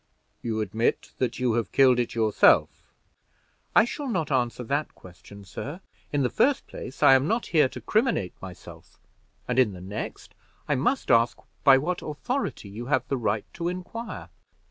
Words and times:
"You 0.41 0.61
admit 0.61 1.11
that 1.19 1.37
you 1.37 1.53
have 1.53 1.71
killed 1.71 1.99
it 1.99 2.15
yourself." 2.15 2.91
"I 3.75 3.85
shall 3.85 4.09
not 4.09 4.31
answer 4.31 4.63
that 4.63 4.95
question, 4.95 5.45
sir; 5.45 5.79
in 6.11 6.23
the 6.23 6.29
first 6.31 6.65
place, 6.65 7.03
I 7.03 7.13
am 7.13 7.27
not 7.27 7.45
here 7.53 7.69
to 7.69 7.79
criminate 7.79 8.33
myself; 8.41 8.99
and, 9.47 9.59
in 9.59 9.73
the 9.73 9.79
next, 9.79 10.33
I 10.67 10.73
must 10.73 11.07
know 11.09 11.27
by 11.63 11.77
what 11.77 12.01
authority 12.01 12.67
you 12.67 12.87
have 12.87 13.07
the 13.09 13.17
right 13.17 13.45
to 13.53 13.67
inquire." 13.67 14.29